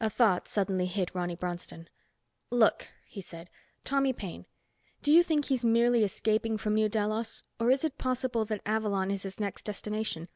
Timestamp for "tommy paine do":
3.84-5.12